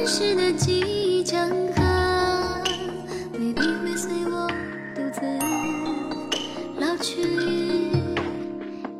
[0.00, 1.82] 儿时的记忆江河，
[3.34, 4.48] 未必会随我
[4.94, 5.20] 独自
[6.78, 7.20] 老去。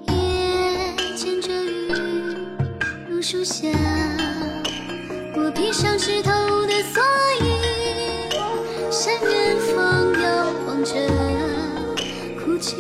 [0.09, 0.13] 夜
[1.17, 1.91] 牵着雨
[3.09, 3.67] 入树下，
[5.37, 6.31] 我披上湿透
[6.67, 7.01] 的蓑
[7.41, 7.47] 衣，
[8.91, 10.93] 向远方遥望着
[12.45, 12.77] 哭泣。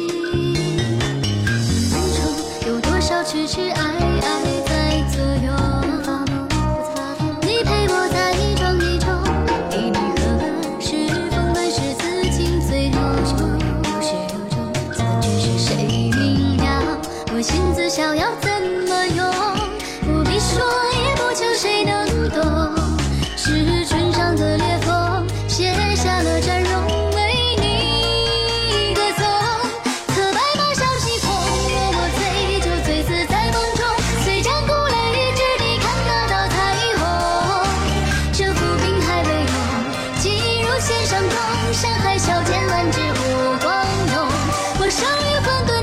[1.91, 2.18] 梦中
[2.68, 3.89] 有多少痴痴爱
[17.41, 18.51] 我心自逍遥怎
[18.87, 19.24] 么用？
[20.02, 20.60] 不必说，
[20.93, 22.77] 也不求谁能懂。
[23.35, 29.24] 是唇上的裂缝，写下了展荣为你歌颂。
[30.09, 33.88] 可白马小西风，若我醉就醉死在梦中。
[34.23, 36.61] 虽战鼓擂，只你看得到彩
[37.01, 37.01] 虹。
[38.35, 39.57] 这浮冰还未融，
[40.21, 41.33] 寄入弦上中。
[41.73, 43.73] 山海小千万只火光
[44.13, 44.29] 荣。
[44.79, 45.79] 我生于混沌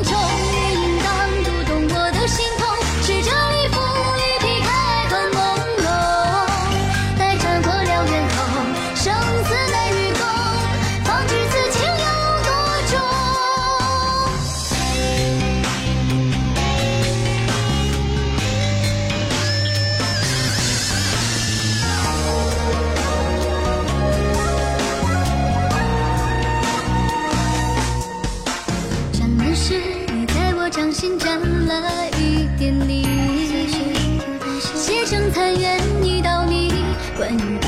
[37.27, 37.66] and YouTube.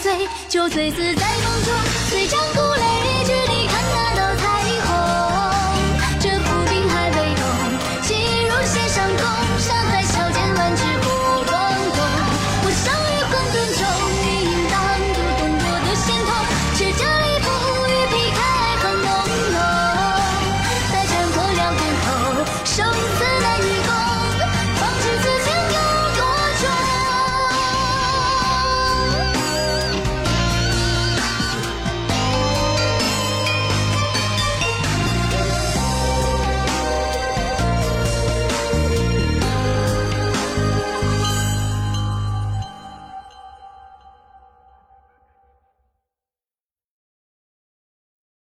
[0.00, 0.12] 醉
[0.48, 1.74] 酒醉死在梦中
[2.08, 3.47] 随战鼓擂之